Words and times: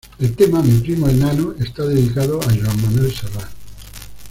El 0.17 0.35
tema 0.35 0.63
"Mi 0.63 0.79
primo 0.79 1.07
el 1.07 1.19
Nano" 1.19 1.53
está 1.59 1.85
dedicado 1.85 2.41
a 2.41 2.45
Joan 2.45 2.81
Manuel 2.81 3.13
Serrat. 3.13 3.49